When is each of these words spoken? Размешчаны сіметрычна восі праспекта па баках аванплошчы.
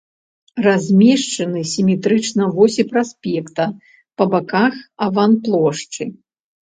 Размешчаны 0.67 1.61
сіметрычна 1.73 2.43
восі 2.57 2.83
праспекта 2.93 3.67
па 4.17 4.23
баках 4.33 4.73
аванплошчы. 5.09 6.03